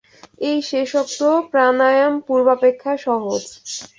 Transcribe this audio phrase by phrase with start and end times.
[0.41, 1.19] এই শেষোক্ত
[1.51, 3.43] প্রাণায়াম পূর্বাপেক্ষা সহজ।